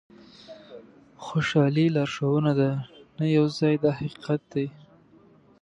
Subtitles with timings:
[1.23, 2.71] خوشالي لارښوونه ده
[3.17, 4.67] نه یو ځای دا حقیقت دی.